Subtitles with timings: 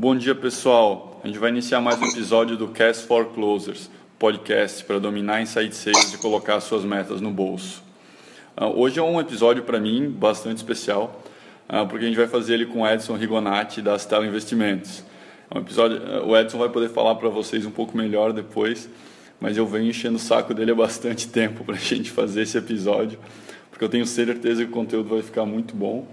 [0.00, 1.20] Bom dia, pessoal.
[1.24, 5.74] A gente vai iniciar mais um episódio do Cast for Closers, podcast para dominar insight
[5.74, 7.82] sales e colocar suas metas no bolso.
[8.56, 11.20] Uh, hoje é um episódio para mim bastante especial,
[11.68, 15.02] uh, porque a gente vai fazer ele com Edson Rigonati da Stella Investimentos.
[15.50, 18.88] É um episódio, uh, o Edson vai poder falar para vocês um pouco melhor depois,
[19.40, 22.56] mas eu venho enchendo o saco dele há bastante tempo para a gente fazer esse
[22.56, 23.18] episódio,
[23.68, 26.06] porque eu tenho certeza que o conteúdo vai ficar muito bom.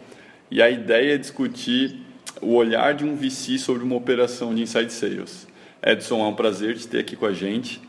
[0.50, 2.05] E a ideia é discutir
[2.42, 5.48] o olhar de um VC sobre uma operação de inside sales.
[5.84, 7.80] Edson, é um prazer te ter aqui com a gente.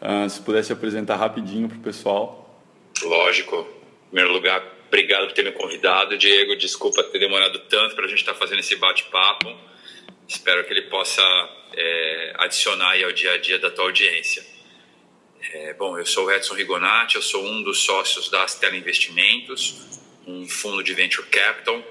[0.00, 2.62] Uh, se pudesse apresentar rapidinho para o pessoal.
[3.02, 3.66] Lógico.
[4.06, 6.16] Em primeiro lugar, obrigado por ter me convidado.
[6.16, 9.54] Diego, desculpa ter demorado tanto para a gente estar tá fazendo esse bate-papo.
[10.26, 11.22] Espero que ele possa
[11.74, 14.44] é, adicionar ao dia a dia da tua audiência.
[15.52, 20.00] É, bom, eu sou o Edson Rigonati, eu sou um dos sócios da Stella Investimentos,
[20.26, 21.82] um fundo de venture capital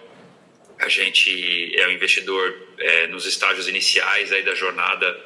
[0.79, 5.19] a gente é um investidor é, nos estágios iniciais aí da jornada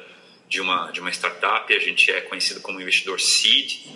[0.48, 3.86] de uma, de uma startup, a gente é conhecido como investidor seed,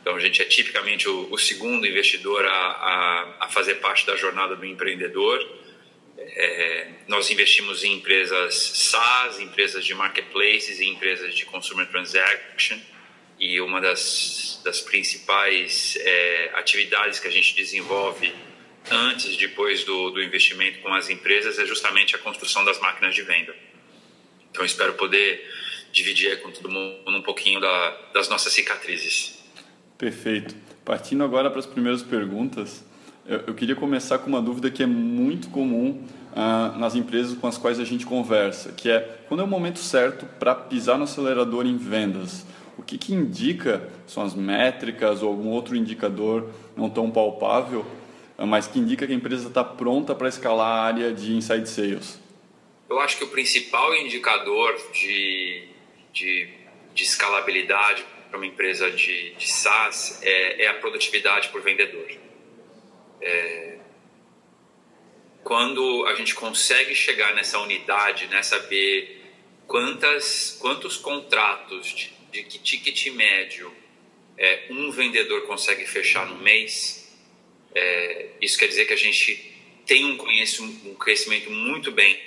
[0.00, 4.16] então a gente é tipicamente o, o segundo investidor a, a, a, fazer parte da
[4.16, 5.38] jornada do empreendedor.
[6.18, 12.78] É, nós investimos em empresas SaaS, empresas de marketplaces e empresas de consumer transaction.
[13.38, 18.32] E uma das, das principais é, atividades que a gente desenvolve
[18.90, 23.22] antes depois do, do investimento com as empresas é justamente a construção das máquinas de
[23.22, 23.54] venda.
[24.50, 25.44] Então, espero poder
[25.92, 29.44] dividir com todo mundo um pouquinho da, das nossas cicatrizes.
[29.98, 30.54] Perfeito.
[30.84, 32.84] Partindo agora para as primeiras perguntas,
[33.26, 37.46] eu, eu queria começar com uma dúvida que é muito comum ah, nas empresas com
[37.46, 41.04] as quais a gente conversa, que é quando é o momento certo para pisar no
[41.04, 42.46] acelerador em vendas?
[42.78, 47.86] O que, que indica, são as métricas ou algum outro indicador não tão palpável
[48.38, 52.20] mas que indica que a empresa está pronta para escalar a área de inside sales?
[52.88, 55.68] Eu acho que o principal indicador de,
[56.12, 56.48] de,
[56.94, 62.06] de escalabilidade para uma empresa de, de SaaS é, é, a produtividade por vendedor.
[63.20, 63.78] É,
[65.42, 69.22] quando a gente consegue chegar nessa unidade, né, saber
[69.66, 73.72] quantas, quantos contratos de, de que ticket médio
[74.36, 77.05] é, um vendedor consegue fechar no mês,
[77.76, 79.54] é, isso quer dizer que a gente
[79.84, 82.18] tem um conhecimento, um conhecimento muito bem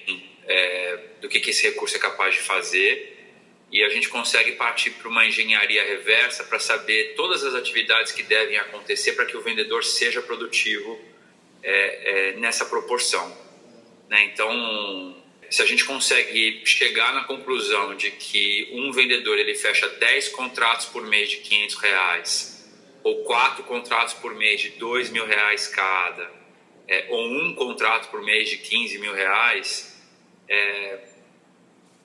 [0.48, 3.18] é, do que, que esse recurso é capaz de fazer
[3.72, 8.22] e a gente consegue partir para uma engenharia reversa para saber todas as atividades que
[8.22, 11.00] devem acontecer para que o vendedor seja produtivo
[11.64, 13.36] é, é, nessa proporção.
[14.08, 14.26] Né?
[14.26, 15.16] Então,
[15.50, 20.86] se a gente consegue chegar na conclusão de que um vendedor ele fecha 10 contratos
[20.86, 22.59] por mês de 500 reais
[23.04, 26.32] ou quatro contratos por mês de dois mil reais cada,
[26.88, 29.96] é, ou um contrato por mês de 15 mil reais,
[30.48, 31.00] é,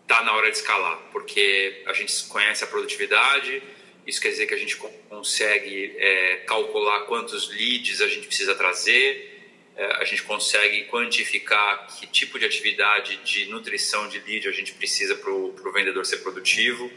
[0.07, 3.63] tá na hora de escalar, porque a gente conhece a produtividade,
[4.07, 4.77] isso quer dizer que a gente
[5.09, 9.31] consegue é, calcular quantos leads a gente precisa trazer,
[9.75, 14.73] é, a gente consegue quantificar que tipo de atividade de nutrição de lead a gente
[14.73, 16.93] precisa para o vendedor ser produtivo,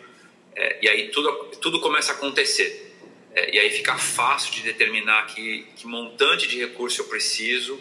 [0.53, 1.31] é, e aí tudo,
[1.62, 2.97] tudo começa a acontecer.
[3.38, 7.80] É, e aí fica fácil de determinar que, que montante de recurso eu preciso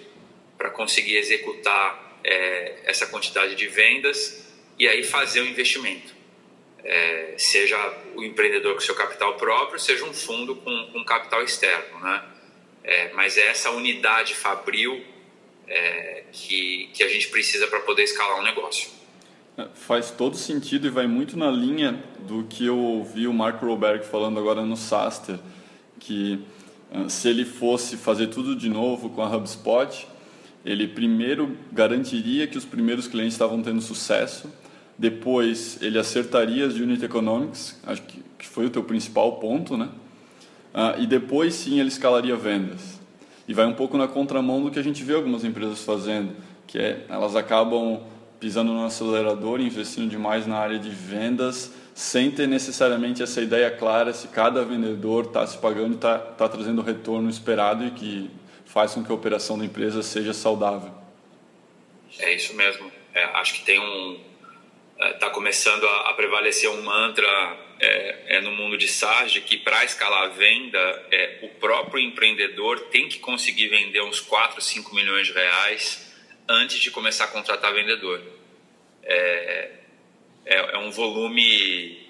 [0.59, 6.15] para conseguir executar é, essa quantidade de vendas e aí fazer o investimento.
[6.85, 7.79] É, seja
[8.15, 12.01] o empreendedor com seu capital próprio, seja um fundo com, com capital externo.
[12.01, 12.25] Né?
[12.85, 15.03] É, mas é essa unidade fabril
[15.67, 18.91] é, que, que a gente precisa para poder escalar um negócio.
[19.73, 24.05] Faz todo sentido e vai muito na linha do que eu ouvi o Mark Roberg
[24.05, 25.39] falando agora no Saster,
[25.99, 26.45] que
[26.93, 30.07] ah, se ele fosse fazer tudo de novo com a HubSpot,
[30.63, 34.53] ele primeiro garantiria que os primeiros clientes estavam tendo sucesso,
[34.99, 39.89] depois ele acertaria as unit economics, acho que, foi o teu principal ponto, né?
[40.73, 42.99] Uh, e depois sim ele escalaria vendas.
[43.47, 46.33] E vai um pouco na contramão do que a gente vê algumas empresas fazendo,
[46.67, 48.01] que é elas acabam
[48.39, 54.13] pisando no acelerador, investindo demais na área de vendas, sem ter necessariamente essa ideia clara
[54.13, 58.31] se cada vendedor está se pagando e está tá trazendo o retorno esperado e que
[58.67, 60.93] faz com que a operação da empresa seja saudável.
[62.19, 62.93] É isso mesmo.
[63.15, 64.21] É, acho que tem um
[64.99, 67.27] está é, começando a, a, prevalecer um mantra
[67.79, 72.03] é, é, no mundo de SaaS de que para escalar a venda é, o próprio
[72.03, 76.06] empreendedor tem que conseguir vender uns 4, 5 milhões de reais
[76.49, 78.21] antes de começar a contratar vendedor.
[79.03, 79.71] É,
[80.45, 82.07] é, é um volume,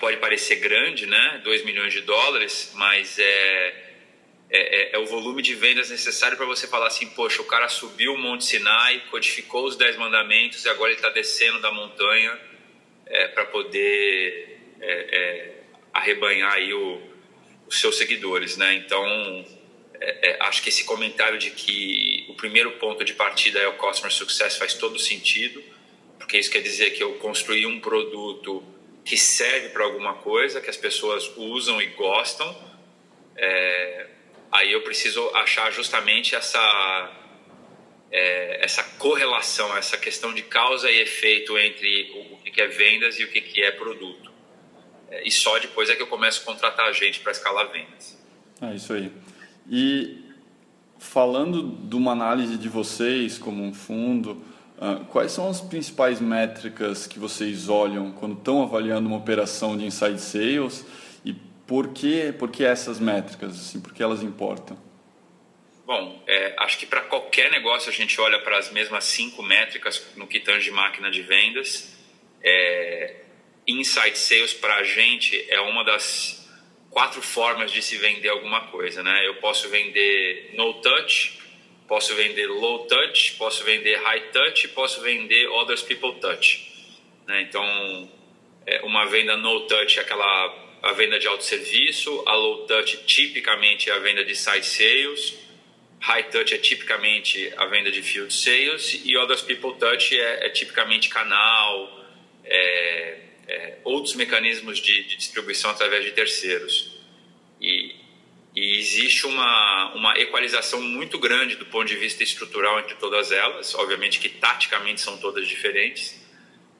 [0.00, 1.40] pode parecer grande, né?
[1.44, 3.82] 2 milhões de dólares, mas é,
[4.54, 7.68] é, é, é, o volume de vendas necessário para você falar assim, poxa, o cara
[7.70, 12.38] subiu o Monte Sinai, codificou os dez mandamentos e agora ele está descendo da montanha
[13.06, 15.62] é, para poder é, é,
[15.92, 17.00] arrebanhar aí o,
[17.66, 18.74] os seus seguidores, né?
[18.74, 19.02] Então,
[20.40, 24.56] acho que esse comentário de que o primeiro ponto de partida é o Customer Success
[24.56, 25.62] faz todo sentido,
[26.18, 28.64] porque isso quer dizer que eu construí um produto
[29.04, 32.56] que serve para alguma coisa, que as pessoas usam e gostam,
[33.36, 34.06] é,
[34.50, 37.18] aí eu preciso achar justamente essa
[38.10, 43.24] é, essa correlação, essa questão de causa e efeito entre o que é vendas e
[43.24, 44.30] o que é produto.
[45.10, 48.18] É, e só depois é que eu começo a contratar gente para escalar vendas.
[48.60, 49.10] É isso aí.
[49.70, 50.21] E
[51.02, 54.42] falando de uma análise de vocês como um fundo,
[54.78, 59.84] uh, quais são as principais métricas que vocês olham quando estão avaliando uma operação de
[59.84, 60.86] inside sales?
[61.66, 63.52] Por que, por que essas métricas?
[63.52, 64.78] Assim, por que elas importam?
[65.86, 70.06] Bom, é, acho que para qualquer negócio a gente olha para as mesmas cinco métricas
[70.16, 71.96] no que tange máquina de vendas.
[72.42, 73.16] É,
[73.66, 76.41] inside sales para a gente é uma das
[76.92, 79.26] quatro formas de se vender alguma coisa, né?
[79.26, 81.40] Eu posso vender no touch,
[81.88, 86.70] posso vender low touch, posso vender high touch, posso vender others people touch.
[87.26, 87.42] Né?
[87.42, 88.10] Então,
[88.66, 93.88] é, uma venda no touch é aquela a venda de autosserviço, a low touch tipicamente
[93.88, 95.38] é a venda de side sales,
[96.00, 100.50] high touch é tipicamente a venda de field sales e others people touch é, é
[100.50, 102.04] tipicamente canal,
[102.44, 103.18] é,
[103.48, 107.00] é, outros mecanismos de, de, distribuição através de terceiros.
[107.60, 107.94] E,
[108.54, 113.74] e existe uma, uma equalização muito grande do ponto de vista estrutural entre todas elas,
[113.74, 116.20] obviamente que taticamente são todas diferentes,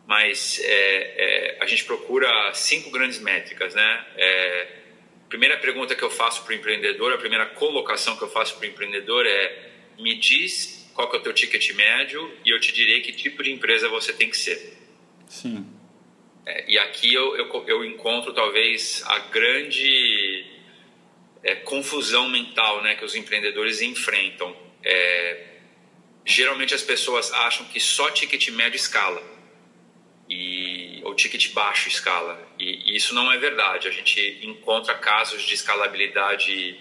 [0.06, 4.06] mas é, é, a gente procura cinco grandes métricas, né?
[4.16, 4.68] É,
[5.28, 8.66] primeira pergunta que eu faço para o empreendedor, a primeira colocação que eu faço para
[8.66, 12.72] o empreendedor é: me diz qual que é o teu ticket médio e eu te
[12.72, 14.76] direi que tipo de empresa você tem que ser.
[15.28, 15.66] Sim.
[16.44, 20.44] É, e aqui eu, eu, eu, encontro talvez a grande
[21.42, 24.56] é, confusão mental, né, que os empreendedores enfrentam.
[24.84, 25.46] É,
[26.24, 29.22] geralmente as pessoas acham que só ticket médio escala
[30.28, 32.40] e o ticket baixo escala.
[32.58, 33.86] E, e, isso não é verdade.
[33.86, 36.76] A gente encontra casos de escalabilidade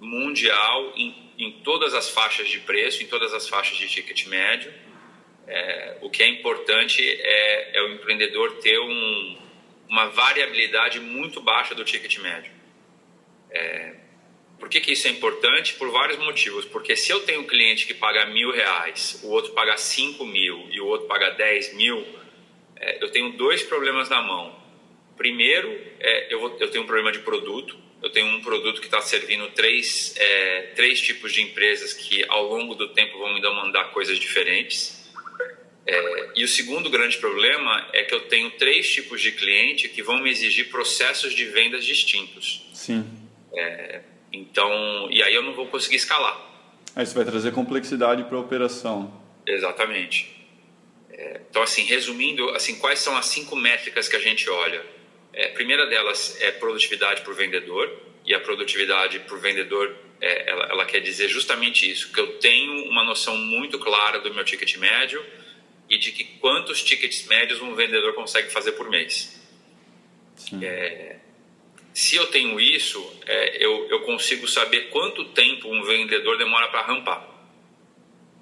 [0.00, 4.72] mundial em, em todas as faixas de preço, em todas as faixas de ticket médio.
[5.50, 9.38] É, o que é importante é, é o empreendedor ter um,
[9.88, 12.52] uma variabilidade muito baixa do ticket médio.
[13.50, 13.94] É,
[14.58, 15.72] por que, que isso é importante?
[15.74, 16.66] Por vários motivos.
[16.66, 20.68] Porque se eu tenho um cliente que paga mil reais, o outro paga cinco mil
[20.70, 22.06] e o outro paga dez mil,
[22.76, 24.54] é, eu tenho dois problemas na mão.
[25.16, 27.74] Primeiro, é, eu, vou, eu, tenho um problema de produto.
[28.02, 32.44] Eu tenho um produto que está servindo três, é, três tipos de empresas que ao
[32.44, 34.97] longo do tempo vão me demandar coisas diferentes.
[35.90, 40.02] É, e o segundo grande problema é que eu tenho três tipos de cliente que
[40.02, 42.68] vão me exigir processos de vendas distintos.
[42.74, 43.08] Sim.
[43.54, 46.38] É, então, e aí eu não vou conseguir escalar.
[46.94, 49.18] Aí você vai trazer complexidade para a operação.
[49.46, 50.30] Exatamente.
[51.10, 54.84] É, então, assim, resumindo, assim, quais são as cinco métricas que a gente olha?
[55.32, 57.90] É, a primeira delas é produtividade por vendedor,
[58.26, 62.90] e a produtividade por vendedor, é, ela, ela, quer dizer justamente isso, que eu tenho
[62.90, 65.24] uma noção muito clara do meu ticket médio
[65.88, 69.40] e de que quantos tickets médios um vendedor consegue fazer por mês.
[70.62, 71.16] É,
[71.92, 76.82] se eu tenho isso, é, eu, eu consigo saber quanto tempo um vendedor demora para
[76.82, 77.26] rampar.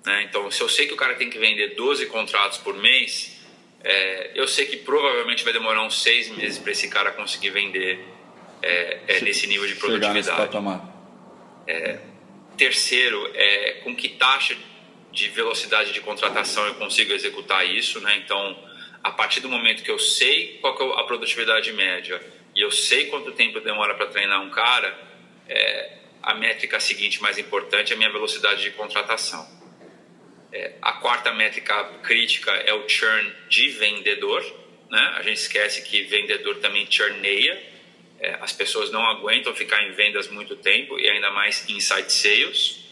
[0.04, 0.24] Né?
[0.24, 3.40] Então, se eu sei que o cara tem que vender 12 contratos por mês,
[3.82, 7.98] é, eu sei que provavelmente vai demorar uns seis meses para esse cara conseguir vender
[8.62, 10.50] é, é, nesse nível de produtividade.
[11.66, 11.98] É,
[12.56, 13.32] terceiro,
[13.82, 14.56] com que taxa
[15.16, 18.18] de velocidade de contratação eu consigo executar isso, né?
[18.22, 18.62] Então,
[19.02, 22.20] a partir do momento que eu sei qual é a produtividade média
[22.54, 24.94] e eu sei quanto tempo demora para treinar um cara,
[25.48, 29.48] é, a métrica seguinte mais importante é a minha velocidade de contratação.
[30.52, 34.44] É, a quarta métrica crítica é o churn de vendedor.
[34.90, 35.14] Né?
[35.16, 37.62] A gente esquece que vendedor também churneia.
[38.20, 42.84] É, as pessoas não aguentam ficar em vendas muito tempo e ainda mais inside sales.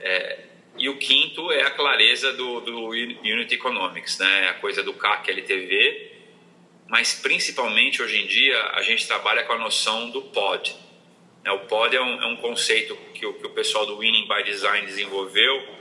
[0.00, 4.48] É, e o quinto é a clareza do, do Unit Economics, né?
[4.48, 6.12] a coisa do CAC LTV.
[6.88, 10.74] Mas principalmente hoje em dia a gente trabalha com a noção do POD.
[11.44, 11.52] Né?
[11.52, 14.42] O POD é um, é um conceito que o, que o pessoal do Winning by
[14.42, 15.74] Design desenvolveu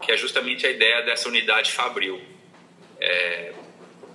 [0.00, 2.20] que é justamente a ideia dessa unidade fabril.
[2.98, 3.52] É,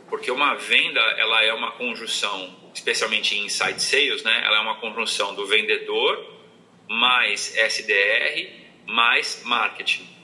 [0.09, 4.41] porque uma venda ela é uma conjunção, especialmente em inside sales, né?
[4.45, 6.33] Ela é uma conjunção do vendedor
[6.87, 8.49] mais SDR,
[8.85, 10.14] mais marketing.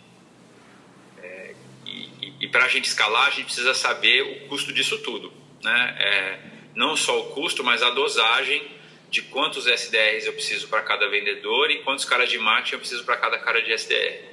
[2.51, 5.31] É, para a gente escalar, a gente precisa saber o custo disso tudo.
[5.63, 5.95] Né?
[5.99, 6.39] É,
[6.75, 8.61] não só o custo, mas a dosagem
[9.09, 13.03] de quantos SDRs eu preciso para cada vendedor e quantos caras de marketing eu preciso
[13.03, 14.31] para cada cara de SDR.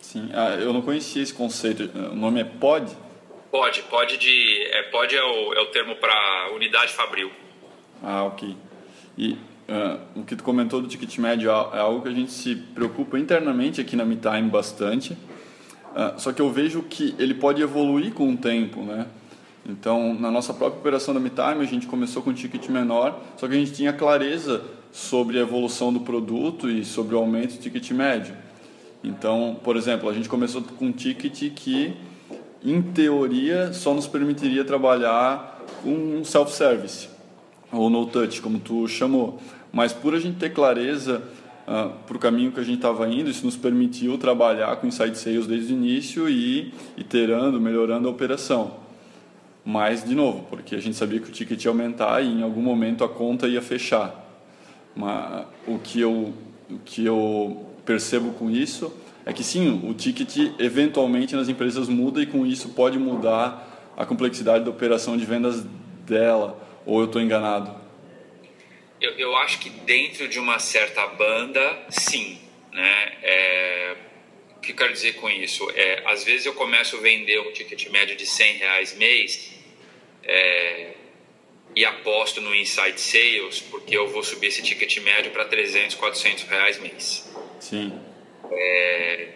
[0.00, 1.90] Sim, ah, eu não conhecia esse conceito.
[1.96, 2.94] O nome é POD?
[3.50, 4.62] Pode, pode de.
[4.72, 7.30] É, pode é o, é o termo para unidade fabril.
[8.02, 8.56] Ah, ok.
[9.16, 12.56] E uh, o que tu comentou do ticket médio é algo que a gente se
[12.56, 15.16] preocupa internamente aqui na MeTime bastante.
[15.94, 19.06] Uh, só que eu vejo que ele pode evoluir com o tempo, né?
[19.66, 23.46] Então, na nossa própria operação da MeTime, a gente começou com um ticket menor, só
[23.46, 27.60] que a gente tinha clareza sobre a evolução do produto e sobre o aumento do
[27.60, 28.36] ticket médio.
[29.02, 31.94] Então, por exemplo, a gente começou com um ticket que,
[32.62, 37.08] em teoria, só nos permitiria trabalhar com self-service,
[37.72, 39.40] ou no touch, como tu chamou.
[39.72, 41.22] Mas por a gente ter clareza
[41.66, 44.86] uh, ah, para o caminho que a gente estava indo, isso nos permitiu trabalhar com
[44.86, 48.84] inside sales desde o início e iterando, melhorando a operação.
[49.64, 52.60] Mas, de novo, porque a gente sabia que o ticket ia aumentar e em algum
[52.60, 54.22] momento a conta ia fechar.
[54.94, 56.34] Mas, o, que eu,
[56.70, 58.92] o que eu percebo com isso
[59.24, 64.04] é que sim, o ticket eventualmente nas empresas muda e com isso pode mudar a
[64.04, 65.64] complexidade da operação de vendas
[66.06, 66.60] dela.
[66.84, 67.83] Ou eu estou enganado?
[69.00, 72.38] Eu, eu, acho que dentro de uma certa banda, sim.
[72.72, 73.12] Né?
[73.22, 73.96] É,
[74.56, 75.68] o que eu quero dizer com isso?
[75.74, 79.52] É, às vezes eu começo a vender um ticket médio de 100 reais mês
[80.22, 80.92] é,
[81.76, 86.44] e aposto no inside sales porque eu vou subir esse ticket médio para 300, 400
[86.44, 87.30] reais mês.
[87.60, 88.00] Sim.
[88.50, 89.28] É,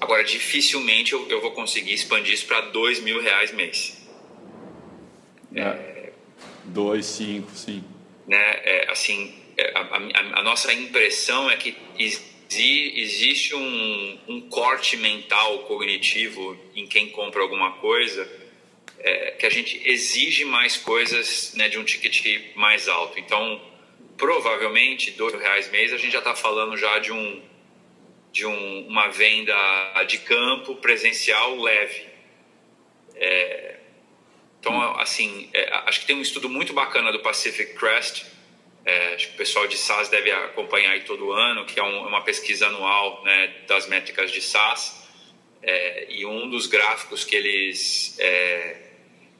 [0.00, 4.06] agora, dificilmente eu, eu, vou conseguir expandir isso para 2 mil reais mês.
[5.54, 6.12] É,
[6.64, 7.84] 2, 5, sim.
[8.26, 11.76] Né, é, assim, é, a, a, a, nossa impressão é que
[12.48, 18.28] existe um, um corte mental cognitivo em quem compra alguma coisa
[18.98, 23.18] é, que a gente exige mais coisas né, de um ticket mais alto.
[23.18, 23.62] Então,
[24.16, 27.42] provavelmente, dois reais mês, a gente já está falando já de, um,
[28.32, 29.54] de um, uma venda
[30.08, 32.06] de campo presencial leve.
[33.14, 33.75] É,
[34.66, 38.26] então, assim, é, acho que tem um estudo muito bacana do Pacific Crest,
[38.84, 42.08] é, acho que o pessoal de SaaS deve acompanhar aí todo ano, que é um,
[42.08, 45.06] uma pesquisa anual né, das métricas de SaaS.
[45.62, 48.76] É, e um dos gráficos que eles é,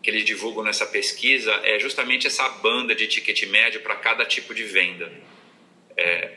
[0.00, 4.54] que eles divulgam nessa pesquisa é justamente essa banda de ticket médio para cada tipo
[4.54, 5.12] de venda.
[5.96, 6.34] É,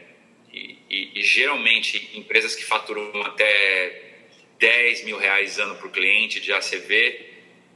[0.51, 4.17] e, e, e, geralmente empresas que faturam até
[4.57, 7.28] 10 mil reais ano para o cliente de ACV,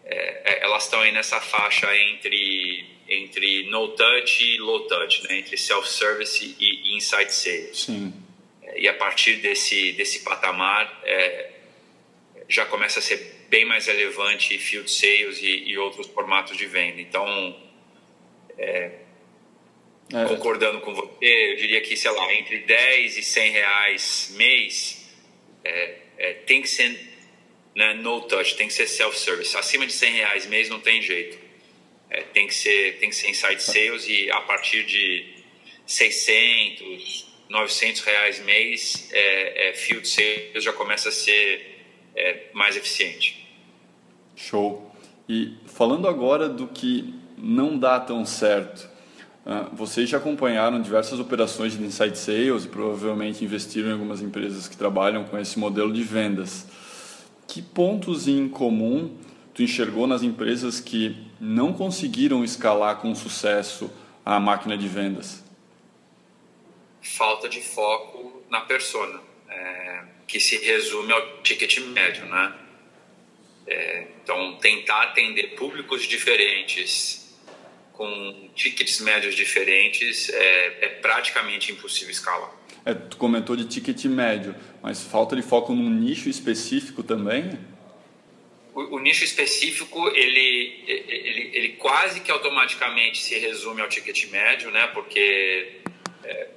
[0.05, 5.39] é, é, elas estão aí nessa faixa entre, entre no touch e low touch, né?
[5.39, 7.79] entre self-service e, e inside sales.
[7.79, 8.13] Sim.
[8.61, 11.51] É, e a partir desse, desse patamar, é,
[12.49, 16.99] já começa a ser bem mais relevante field sales e, e outros formatos de venda.
[16.99, 17.57] Então,
[18.57, 18.91] é,
[20.11, 20.25] é.
[20.27, 25.01] concordando com você, eu diria que, sei lá, entre 10 e 100 reais mês
[26.45, 27.12] tem que ser
[27.75, 29.55] né, no touch, tem que ser self-service.
[29.57, 31.37] Acima de 100 reais mês não tem jeito.
[32.09, 35.25] É, tem, que ser, tem que ser inside sales e a partir de
[35.85, 41.71] 600, 900 reais mês, é, é, field sales já começa a ser
[42.53, 43.43] mais eficiente.
[44.35, 44.91] Show.
[45.27, 48.89] E falando agora do que não dá tão certo,
[49.45, 54.67] uh, vocês já acompanharam diversas operações de inside sales e provavelmente investiram em algumas empresas
[54.67, 56.67] que trabalham com esse modelo de vendas.
[57.53, 59.15] Que pontos em comum
[59.53, 63.93] tu enxergou nas empresas que não conseguiram escalar com sucesso
[64.25, 65.43] a máquina de vendas?
[66.99, 72.55] Falta de foco na persona, é, que se resume ao ticket médio, né?
[73.67, 77.22] É, então, tentar atender públicos diferentes
[77.93, 82.51] com tickets médios diferentes é, é praticamente impossível escalar.
[82.85, 87.57] É, tu comentou de ticket médio, mas falta de foco num nicho específico também?
[88.73, 94.69] O, o nicho específico, ele, ele, ele quase que automaticamente se resume ao ticket médio,
[94.69, 94.87] né?
[94.87, 95.81] porque
[96.25, 96.47] é,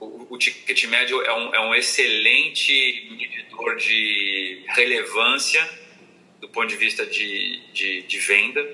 [0.00, 5.62] o, o, ticket médio é um, é um excelente medidor de relevância
[6.40, 8.66] do ponto de vista de, de, de venda.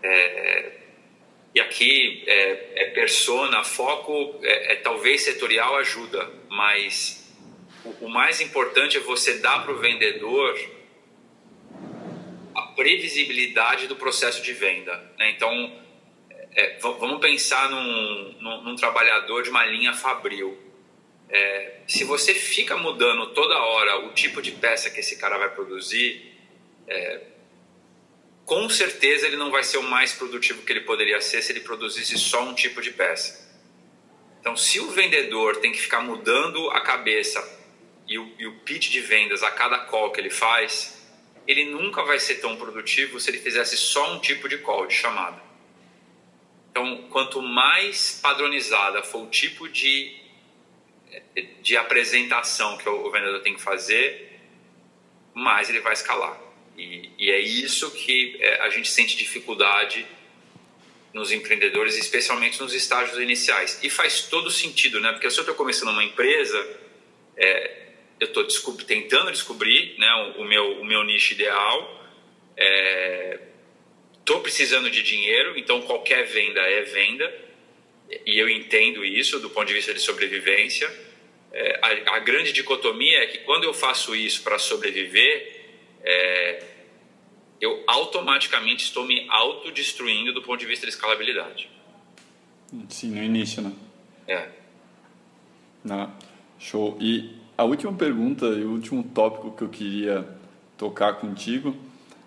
[0.00, 0.77] É,
[1.58, 7.34] e aqui é, é, persona, foco é, é, talvez setorial ajuda, mas
[7.84, 10.56] o, o mais importante é você dar para o vendedor
[12.54, 14.94] a previsibilidade do processo de venda.
[15.18, 15.30] Né?
[15.30, 15.82] Então,
[16.54, 20.56] é, vamos pensar num, num, num, trabalhador de uma linha fabril.
[21.28, 25.52] É, se você fica mudando toda hora o tipo de peça que esse cara vai
[25.52, 26.36] produzir,
[26.86, 27.20] é,
[28.48, 31.60] com certeza ele não vai ser o mais produtivo que ele poderia ser se ele
[31.60, 33.46] produzisse só um tipo de peça.
[34.40, 37.46] Então, se o vendedor tem que ficar mudando a cabeça
[38.06, 41.06] e o, e o pitch de vendas a cada call que ele faz,
[41.46, 44.94] ele nunca vai ser tão produtivo se ele fizesse só um tipo de call, de
[44.94, 45.42] chamada.
[46.70, 50.22] Então, quanto mais padronizada for o tipo de,
[51.60, 54.40] de apresentação que o vendedor tem que fazer,
[55.34, 56.47] mais ele vai escalar.
[56.78, 60.06] E, e é isso que é, a gente sente dificuldade
[61.12, 63.80] nos empreendedores, especialmente nos estágios iniciais.
[63.82, 65.10] E faz todo sentido, né?
[65.12, 66.78] Porque se eu estou começando uma empresa,
[67.36, 67.78] é,
[68.20, 72.06] eu estou descob tentando descobrir né, o, o, meu, o meu nicho ideal,
[74.20, 77.48] estou é, precisando de dinheiro, então qualquer venda é venda,
[78.24, 80.88] e eu entendo isso do ponto de vista de sobrevivência.
[81.52, 85.58] É, a, a, grande dicotomia é que quando eu faço isso para sobreviver,
[86.02, 86.62] é,
[87.60, 91.68] eu automaticamente estou me autodestruindo do ponto de vista de escalabilidade.
[92.88, 93.72] Sim, no início, né?
[94.26, 94.48] É.
[95.82, 96.12] Não.
[96.58, 96.96] Show.
[97.00, 100.28] E a última pergunta e o último tópico que eu queria
[100.76, 101.74] tocar contigo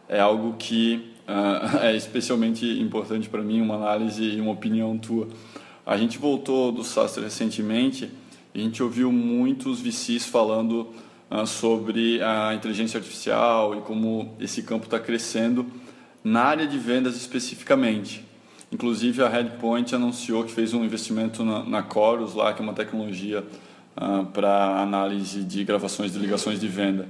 [0.10, 5.28] é algo que uh, é especialmente importante para mim, uma análise e uma opinião tua.
[5.86, 8.10] A gente voltou do Sastre recentemente
[8.54, 10.94] e a gente ouviu muitos VCs falando
[11.46, 15.66] sobre a inteligência artificial e como esse campo está crescendo
[16.24, 18.26] na área de vendas especificamente.
[18.72, 22.74] Inclusive a Headpoint anunciou que fez um investimento na, na Chorus lá, que é uma
[22.74, 23.44] tecnologia
[23.98, 27.08] uh, para análise de gravações de ligações de venda.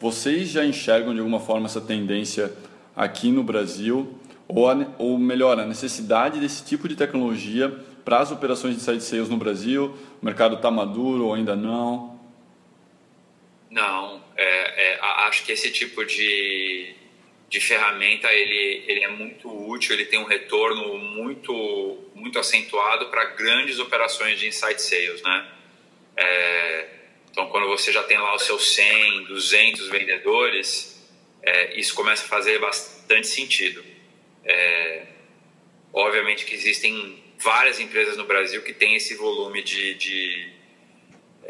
[0.00, 2.52] Vocês já enxergam de alguma forma essa tendência
[2.96, 4.14] aqui no Brasil?
[4.48, 7.68] Ou, a, ou melhor, a necessidade desse tipo de tecnologia
[8.04, 9.94] para as operações de side sales no Brasil?
[10.20, 12.11] O mercado está maduro ou ainda não?
[13.72, 16.94] Não, é, é, acho que esse tipo de,
[17.48, 23.24] de ferramenta ele, ele é muito útil, ele tem um retorno muito, muito acentuado para
[23.30, 25.50] grandes operações de inside sales, né?
[26.14, 26.88] É,
[27.30, 31.10] então, quando você já tem lá os seus 100, 200 vendedores,
[31.42, 33.82] é, isso começa a fazer bastante sentido.
[34.44, 35.06] É,
[35.94, 40.52] obviamente que existem várias empresas no Brasil que têm esse volume de, de,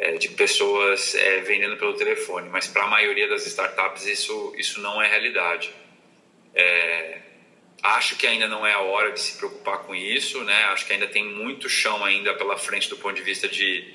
[0.03, 4.81] é, de pessoas é, vendendo pelo telefone, mas para a maioria das startups isso, isso
[4.81, 5.73] não é realidade.
[6.53, 7.19] É,
[7.81, 10.65] acho que ainda não é a hora de se preocupar com isso, né?
[10.65, 13.95] acho que ainda tem muito chão ainda pela frente do ponto de vista de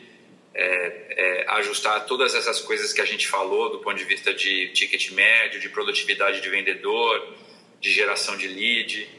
[0.54, 0.64] é,
[1.10, 5.12] é, ajustar todas essas coisas que a gente falou do ponto de vista de ticket
[5.12, 7.36] médio, de produtividade de vendedor,
[7.82, 9.10] de geração de lead.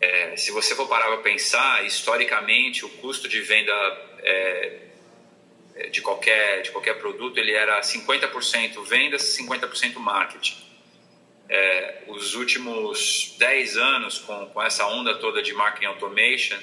[0.00, 3.72] É, se você for parar para pensar, historicamente o custo de venda
[6.22, 10.56] qualquer de qualquer produto ele era 50% vendas, 50% marketing.
[11.48, 16.56] É, os últimos 10 anos, com, com essa onda toda de marketing automation,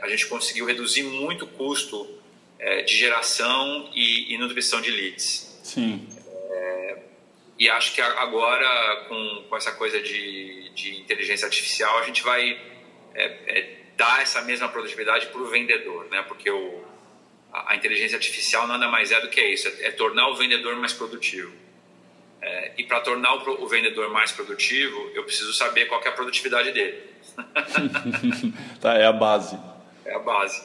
[0.00, 2.08] a gente conseguiu reduzir muito o custo
[2.58, 5.60] é, de geração e, e, nutrição de leads.
[5.64, 6.08] Sim.
[6.50, 6.98] É,
[7.58, 12.58] e acho que agora, com, com essa coisa de, de inteligência artificial, a gente vai
[13.14, 16.22] é, é dar essa mesma produtividade para o vendedor, né?
[16.22, 16.84] Porque o,
[17.52, 20.76] a, a, inteligência artificial nada mais é do que isso, é, é tornar o vendedor
[20.76, 21.52] mais produtivo.
[22.40, 26.12] É, e para tornar o, o vendedor mais produtivo, eu preciso saber qual é a
[26.12, 27.00] produtividade dele.
[28.80, 29.56] tá, é a base.
[30.04, 30.62] É a base.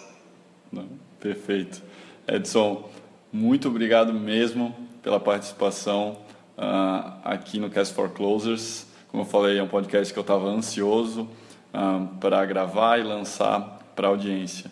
[0.71, 0.97] Não.
[1.19, 1.81] Perfeito.
[2.27, 2.91] Edson,
[3.31, 6.21] muito obrigado mesmo pela participação
[6.57, 8.85] uh, aqui no Cast for Closers.
[9.09, 11.29] Como eu falei, é um podcast que eu estava ansioso uh,
[11.73, 14.69] ah, para gravar e lançar para a audiência.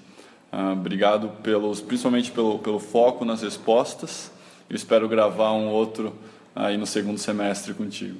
[0.55, 4.31] Uh, obrigado pelos, principalmente pelo, pelo foco nas respostas.
[4.69, 6.17] Eu espero gravar um outro
[6.55, 8.17] aí no segundo semestre contigo.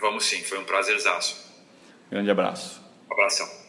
[0.00, 1.48] Vamos sim, foi um prazerzaço.
[2.10, 2.82] Grande abraço.
[3.08, 3.59] Um abração.